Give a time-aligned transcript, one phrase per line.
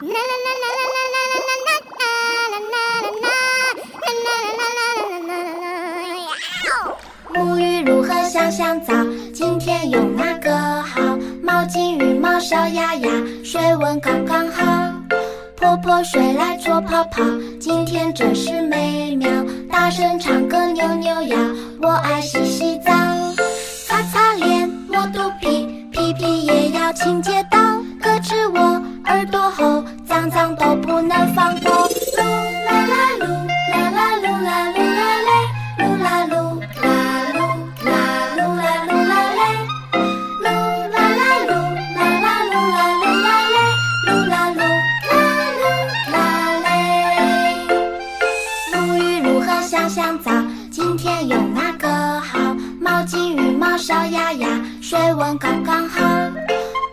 [0.00, 0.60] 啦啦啦
[7.34, 8.94] 沐浴如何香香皂？
[9.34, 11.18] 今天用哪个好？
[11.42, 13.10] 毛巾、羽毛、小鸭鸭，
[13.44, 14.90] 水温刚刚好。
[15.54, 17.22] 泼泼水来搓泡泡，
[17.60, 19.30] 今天真是美妙。
[19.70, 21.36] 大声唱歌扭扭腰，
[21.82, 22.90] 我爱洗洗澡。
[23.86, 27.29] 擦擦脸，摸肚皮，屁屁也要清洁
[51.20, 51.86] 今天用哪个
[52.20, 52.38] 好？
[52.80, 54.48] 毛巾、浴帽、小鸭鸭，
[54.80, 56.00] 水温刚刚好。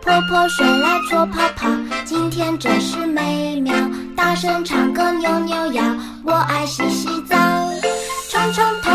[0.02, 1.70] 泼泼水来搓泡泡，
[2.04, 3.74] 今天真是美妙。
[4.18, 5.82] 大声唱歌扭扭腰，
[6.26, 7.37] 我爱洗洗澡。
[8.29, 8.91] 冲冲头，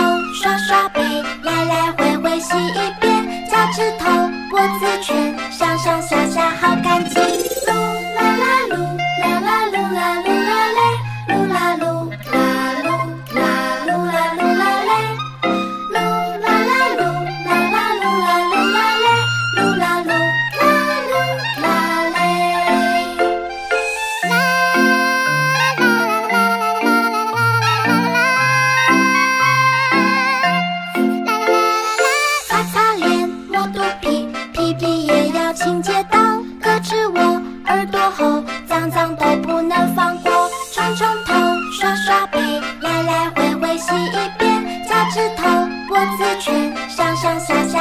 [35.62, 36.18] 清洁到。
[36.60, 40.50] 咯吱窝，耳朵后，脏脏都不能放过。
[40.72, 41.34] 冲冲头，
[41.78, 42.40] 刷刷背，
[42.80, 44.84] 来来回回洗一遍。
[44.88, 45.48] 脚趾头，
[45.88, 47.71] 脖子圈，上上下下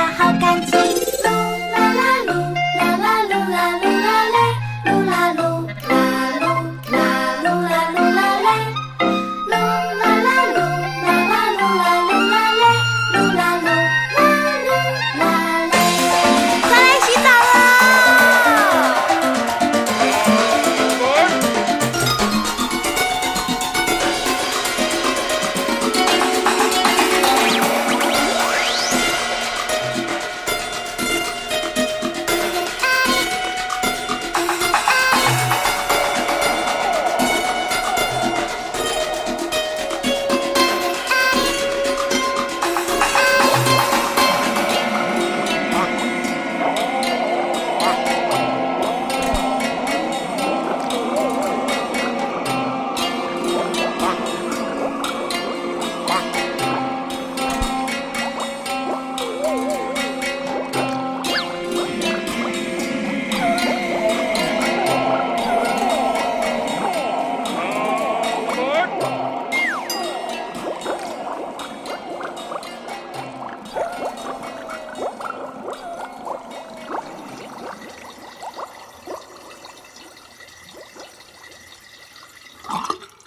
[82.69, 83.20] Oh.